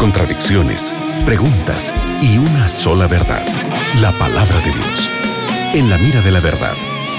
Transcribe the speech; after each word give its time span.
contradicciones, 0.00 0.92
preguntas 1.24 1.94
y 2.20 2.38
una 2.38 2.68
sola 2.68 3.06
verdad, 3.06 3.46
la 4.00 4.16
palabra 4.18 4.56
de 4.60 4.72
Dios. 4.72 5.08
En 5.72 5.88
la 5.88 5.98
mira 5.98 6.20
de 6.20 6.32
la 6.32 6.40
verdad, 6.40 6.74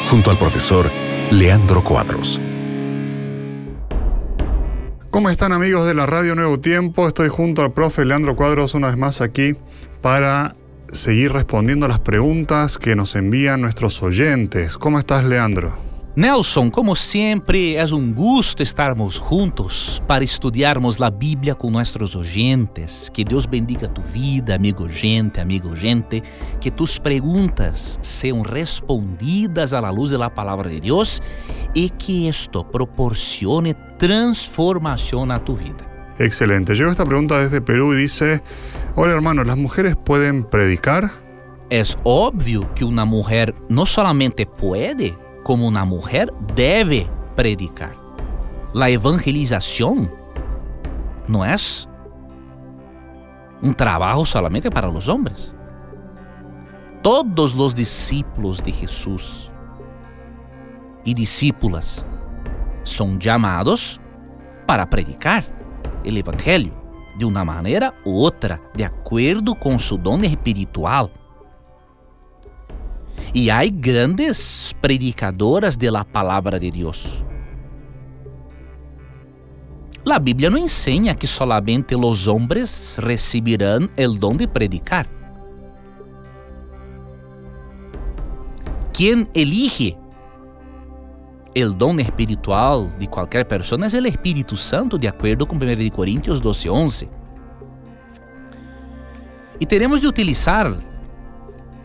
junto 0.10 0.30
al 0.30 0.38
profesor 0.38 0.92
Leandro 1.32 1.86
Cuadros. 1.86 2.42
¿Cómo 5.10 5.30
están 5.30 5.54
amigos 5.54 5.88
de 5.88 5.94
la 5.94 6.06
Radio 6.06 6.36
Nuevo 6.36 6.60
Tiempo? 6.60 7.08
Estoy 7.08 7.30
junto 7.30 7.62
al 7.62 7.72
profe 7.72 8.04
Leandro 8.04 8.36
Cuadros 8.36 8.74
una 8.74 8.88
vez 8.88 8.98
más 8.98 9.22
aquí 9.22 9.56
para 10.02 10.56
seguir 10.90 11.32
respondiendo 11.32 11.86
a 11.86 11.90
las 11.90 12.00
preguntas 12.00 12.78
que 12.78 12.98
nos 12.98 13.16
envían 13.16 13.62
nuestros 13.62 14.04
oyentes. 14.04 14.78
¿Cómo 14.78 15.00
estás, 15.00 15.24
Leandro? 15.24 15.91
Nelson, 16.14 16.70
como 16.70 16.94
sempre, 16.94 17.76
é 17.76 17.86
um 17.86 18.14
gosto 18.14 18.62
estarmos 18.62 19.16
juntos 19.16 20.04
para 20.06 20.26
estudarmos 20.26 21.02
a 21.02 21.10
Bíblia 21.10 21.56
com 21.56 21.72
nossos 21.72 22.18
oyentes. 22.18 23.10
Que 23.14 23.24
Deus 23.24 23.46
bendiga 23.46 23.88
tu 23.88 24.02
vida, 24.02 24.54
amigo 24.54 24.90
gente, 24.90 25.40
amigo 25.40 25.74
gente. 25.74 26.22
Que 26.60 26.70
tus 26.70 27.00
perguntas 27.00 27.98
sejam 28.02 28.42
respondidas 28.42 29.74
à 29.74 29.90
luz 29.90 30.12
da 30.12 30.30
palavra 30.30 30.70
de 30.70 30.82
Deus 30.82 31.22
e 31.74 31.90
que 31.90 32.28
isto 32.28 32.66
proporcione 32.66 33.74
transformação 33.98 35.26
na 35.26 35.40
tu 35.40 35.56
vida. 35.56 35.90
Excelente. 36.20 36.76
Llegó 36.76 36.92
esta 36.92 37.06
pregunta 37.06 37.40
desde 37.40 37.62
Perú 37.62 37.94
y 37.94 38.02
dice, 38.02 38.44
hola 38.98 39.14
hermano, 39.14 39.46
¿las 39.46 39.56
mujeres 39.56 39.96
pueden 39.96 40.44
predicar? 40.44 41.10
Es 41.70 41.98
obvio 42.04 42.70
que 42.76 42.84
una 42.84 43.06
mujer 43.06 43.56
no 43.70 43.86
solamente 43.86 44.46
puede, 44.46 45.16
como 45.44 45.68
una 45.68 45.86
mujer 45.86 46.34
debe 46.56 47.10
predicar. 47.36 47.96
La 48.74 48.90
evangelización 48.90 50.12
no 51.28 51.46
es 51.46 51.88
un 53.62 53.74
trabajo 53.74 54.26
solamente 54.26 54.70
para 54.70 54.90
los 54.90 55.08
hombres. 55.08 55.56
Todos 57.02 57.56
los 57.56 57.76
discípulos 57.76 58.64
de 58.64 58.72
Jesús 58.72 59.52
y 61.04 61.14
discípulas 61.14 62.06
son 62.84 63.20
llamados 63.20 64.00
para 64.66 64.90
predicar 64.90 65.44
el 66.04 66.18
evangelio 66.18 66.74
de 67.18 67.26
una 67.26 67.44
manera 67.44 67.94
u 68.06 68.24
otra, 68.24 68.62
de 68.74 68.86
acuerdo 68.86 69.56
con 69.56 69.80
su 69.80 69.98
don 69.98 70.24
espiritual. 70.24 71.12
E 73.34 73.50
há 73.50 73.66
grandes 73.68 74.74
predicadoras 74.82 75.78
de 75.78 75.90
la 75.90 76.06
de 76.60 76.72
Deus. 76.72 77.24
La 80.04 80.20
Bíblia 80.20 80.50
não 80.50 80.58
ensina 80.58 81.16
que 81.16 81.28
solamente 81.28 81.96
os 81.96 82.28
homens 82.28 82.98
recibirão 83.02 83.88
o 83.98 84.10
dom 84.10 84.36
de 84.36 84.48
predicar. 84.48 85.08
Quem 88.92 89.28
elige 89.34 89.96
o 91.56 91.70
dom 91.70 92.00
espiritual 92.00 92.92
de 92.98 93.08
qualquer 93.08 93.46
pessoa 93.46 93.80
é 93.86 94.00
o 94.02 94.08
Espírito 94.08 94.58
Santo, 94.58 94.98
de 94.98 95.08
acordo 95.08 95.46
com 95.46 95.56
1 95.56 95.90
Coríntios 95.92 96.40
12, 96.40 96.70
11. 96.70 97.10
E 99.60 99.66
teremos 99.66 100.02
de 100.02 100.08
utilizar 100.08 100.76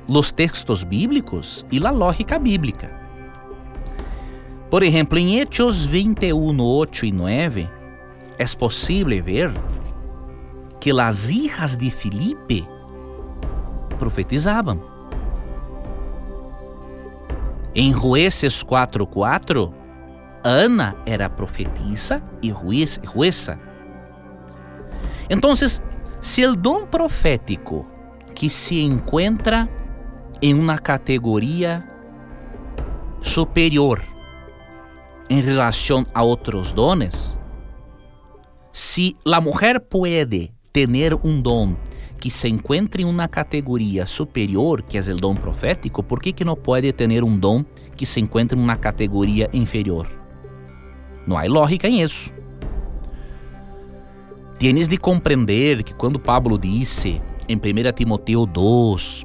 los 0.08 0.30
textos 0.32 0.84
bíblicos 0.84 1.64
e 1.70 1.80
la 1.80 1.90
lógica 1.90 2.38
bíblica. 2.38 2.90
Por 4.70 4.82
exemplo, 4.82 5.18
em 5.18 5.38
Hechos 5.38 5.84
21, 5.84 6.60
8 6.60 7.06
e 7.06 7.12
9, 7.12 7.70
é 8.38 8.46
possível 8.58 9.22
ver 9.22 9.52
que 10.80 10.90
as 11.00 11.30
hijas 11.30 11.76
de 11.76 11.90
Filipe 11.90 12.66
profetizavam. 13.98 14.80
Em 17.74 17.92
Jueces 17.92 18.62
4:4, 18.62 19.72
Ana 20.42 20.96
era 21.04 21.28
profetisa 21.28 22.22
e 22.42 22.52
jueza. 23.02 23.58
Então, 25.28 25.54
se 25.56 26.46
o 26.46 26.56
dom 26.56 26.86
profético 26.86 27.86
que 28.34 28.48
se 28.48 28.80
encontra 28.80 29.68
em 30.40 30.54
uma 30.54 30.78
categoria 30.78 31.84
superior 33.20 34.02
em 35.28 35.40
relação 35.40 36.06
a 36.14 36.22
outros 36.22 36.72
dones, 36.72 37.36
se 38.72 39.16
a 39.26 39.40
mulher 39.40 39.80
pode 39.80 40.52
ter 40.72 41.14
um 41.24 41.40
dom 41.40 41.74
que 42.20 42.30
se 42.30 42.48
encontre 42.48 43.02
em 43.02 43.06
uma 43.06 43.28
categoria 43.28 44.06
superior, 44.06 44.82
que 44.82 44.96
é 44.98 45.00
o 45.00 45.16
dom 45.16 45.34
profético, 45.34 46.02
por 46.02 46.20
que, 46.20 46.32
que 46.32 46.44
não 46.44 46.56
pode 46.56 46.92
ter 46.92 47.24
um 47.24 47.38
dom 47.38 47.64
que 47.96 48.06
se 48.06 48.20
encontre 48.20 48.58
em 48.58 48.62
uma 48.62 48.76
categoria 48.76 49.48
inferior? 49.52 50.08
Não 51.26 51.36
há 51.36 51.44
lógica 51.44 51.88
em 51.88 52.02
isso. 52.02 52.32
Tienes 54.58 54.88
de 54.88 54.96
compreender 54.96 55.82
que 55.82 55.94
quando 55.94 56.18
Pablo 56.18 56.58
disse 56.58 57.20
em 57.48 57.56
1 57.56 57.92
Timoteo 57.94 58.46
2, 58.46 59.24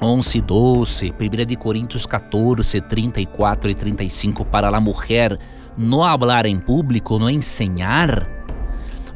11, 0.00 0.40
12, 0.40 1.14
1 1.18 1.46
de 1.46 1.56
Coríntios 1.56 2.06
14, 2.06 2.80
34 2.80 3.70
e 3.70 3.74
35, 3.74 4.44
para 4.44 4.68
a 4.68 4.80
mulher 4.80 5.38
não 5.76 6.02
hablar 6.02 6.46
em 6.46 6.58
público, 6.58 7.18
não 7.18 7.30
enseñar. 7.30 8.28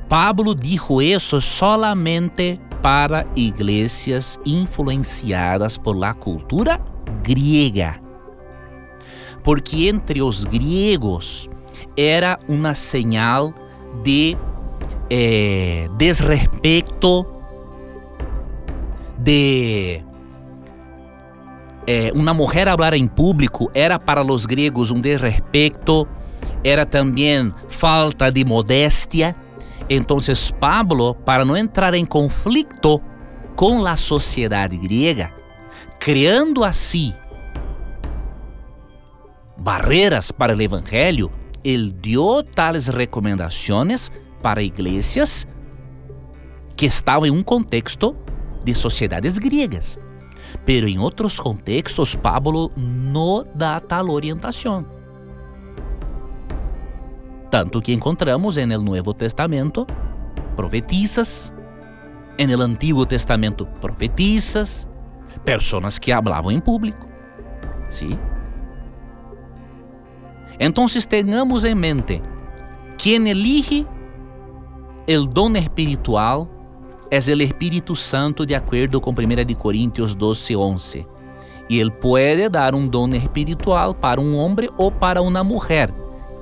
Pablo 0.09 0.55
dijo 0.55 1.01
isso 1.01 1.41
solamente 1.41 2.61
para 2.83 3.27
igrejas 3.37 4.39
influenciadas 4.45 5.77
por 5.77 5.97
la 5.97 6.15
cultura 6.15 6.81
griega. 7.23 7.99
Porque 9.45 9.89
entre 9.89 10.23
os 10.23 10.45
gregos 10.45 11.49
era 11.97 12.39
uma 12.49 12.75
señal 12.75 13.55
de 14.03 14.37
eh, 15.09 15.89
desrespeito, 15.97 17.27
de 19.19 20.03
eh, 21.87 22.13
uma 22.15 22.35
mulher 22.35 22.69
falar 22.69 22.95
em 22.95 23.07
público 23.07 23.71
era 23.75 23.99
para 23.99 24.25
os 24.25 24.47
gregos 24.47 24.91
um 24.91 25.01
desrespeito, 25.01 26.07
era 26.63 26.85
também 26.85 27.53
falta 27.69 28.31
de 28.31 28.45
modéstia. 28.45 29.35
Então, 29.89 30.19
Pablo, 30.59 31.15
para 31.15 31.45
não 31.45 31.57
entrar 31.57 31.95
em 31.95 32.05
conflito 32.05 33.01
com 33.57 33.85
a 33.85 33.97
sociedade 33.97 34.77
grega, 34.77 35.33
criando 35.99 36.63
assim 36.63 37.13
barreiras 39.59 40.31
para 40.33 40.57
o 40.57 40.63
evangelho, 40.63 41.31
ele 41.63 41.93
deu 41.93 42.43
tales 42.43 42.87
recomendações 42.89 44.11
para 44.43 44.63
igrejas 44.63 45.47
que 46.75 46.87
estavam 46.87 47.27
em 47.27 47.31
um 47.31 47.43
contexto 47.43 48.17
de 48.65 48.75
sociedades 48.75 49.39
gregas. 49.39 49.99
Pero 50.65 50.89
em 50.89 50.99
outros 50.99 51.39
contextos, 51.39 52.15
Pablo 52.15 52.71
não 52.77 53.45
dá 53.55 53.81
tal 53.81 54.11
orientação. 54.11 54.87
Tanto 57.51 57.81
que 57.81 57.93
encontramos 57.93 58.57
en 58.57 58.71
el 58.71 58.85
Nuevo 58.85 59.13
Testamento 59.13 59.87
profetisas, 60.55 61.53
en 62.39 62.51
el 62.51 62.63
Antiguo 62.63 63.07
Testamento 63.07 63.67
profetisas, 63.81 64.89
personas 65.45 65.99
que 65.99 66.13
hablavam 66.13 66.53
em 66.53 66.61
público. 66.61 67.09
¿Sí? 67.89 68.17
Entonces 70.59 71.09
tengamos 71.09 71.65
en 71.65 71.79
mente, 71.79 72.23
quien 72.99 73.27
elige 73.27 73.87
el 75.07 75.29
don 75.33 75.57
espiritual 75.57 76.49
es 77.11 77.29
el 77.29 77.41
Espírito 77.41 77.97
Santo 77.97 78.47
de 78.47 78.55
acordo 78.55 79.01
com 79.01 79.11
1 79.11 79.45
de 79.45 79.55
Coríntios 79.55 80.15
12, 80.15 80.55
11. 80.55 81.07
E 81.69 81.79
ele 81.79 81.91
pode 81.91 82.49
dar 82.49 82.75
um 82.75 82.87
dom 82.87 83.15
espiritual 83.15 83.95
para 83.95 84.21
um 84.21 84.37
homem 84.37 84.69
ou 84.77 84.91
para 84.91 85.21
uma 85.21 85.43
mulher. 85.43 85.93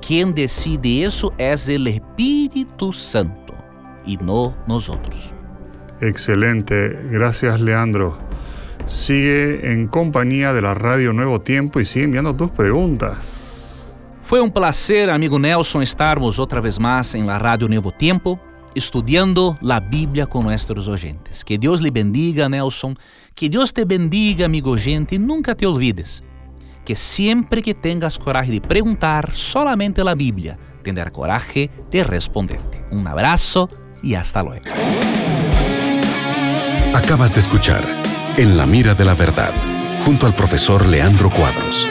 Quem 0.01 0.31
decide 0.31 1.03
isso 1.03 1.31
é 1.37 1.53
o 1.53 1.89
Espírito 1.89 2.93
Santo 2.93 3.53
e 4.05 4.17
não 4.17 4.53
nós. 4.67 4.89
Excelente, 6.01 6.73
gracias 7.11 7.59
Leandro. 7.59 8.17
Sigue 8.85 9.71
en 9.71 9.87
compañía 9.87 10.53
de 10.53 10.61
la 10.61 10.73
Radio 10.73 11.13
Nuevo 11.13 11.41
Tiempo 11.41 11.79
y 11.79 11.85
sigue 11.85 12.05
enviando 12.05 12.33
tus 12.33 12.49
preguntas. 12.51 13.91
Foi 14.21 14.41
um 14.41 14.49
prazer, 14.49 15.09
amigo 15.09 15.37
Nelson, 15.37 15.81
estarmos 15.81 16.39
outra 16.39 16.61
vez 16.61 16.77
mais 16.77 17.13
em 17.15 17.23
la 17.23 17.37
Radio 17.37 17.67
Nuevo 17.67 17.91
Tiempo 17.91 18.39
estudiando 18.75 19.57
la 19.61 19.79
Biblia 19.79 20.25
con 20.25 20.45
nuestros 20.45 20.87
oyentes. 20.87 21.43
Que 21.43 21.57
Dios 21.57 21.81
le 21.81 21.91
bendiga, 21.91 22.49
Nelson. 22.49 22.97
Que 23.35 23.49
Dios 23.49 23.73
te 23.73 23.85
bendiga, 23.85 24.45
amigo 24.45 24.71
oyente, 24.71 25.15
y 25.15 25.19
nunca 25.19 25.55
te 25.55 25.65
olvides 25.65 26.23
que 26.89 26.95
siempre 26.95 27.61
que 27.61 27.75
tengas 27.75 28.17
coraje 28.17 28.51
de 28.51 28.61
preguntar 28.61 29.35
solamente 29.35 30.03
la 30.03 30.15
Biblia, 30.15 30.57
tendrá 30.83 31.11
coraje 31.11 31.69
de 31.91 32.03
responderte. 32.03 32.83
Un 32.89 33.07
abrazo 33.07 33.69
y 34.01 34.15
hasta 34.15 34.41
luego. 34.41 34.65
Acabas 36.95 37.31
de 37.35 37.41
escuchar 37.41 37.83
En 38.37 38.57
la 38.57 38.65
mira 38.65 38.95
de 38.95 39.05
la 39.05 39.13
verdad, 39.13 39.53
junto 40.03 40.25
al 40.25 40.33
profesor 40.33 40.87
Leandro 40.87 41.29
Cuadros. 41.29 41.87